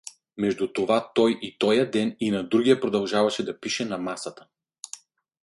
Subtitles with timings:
[0.43, 4.47] Между това той и тоя ден, и на другия продължаваше да пише на масата.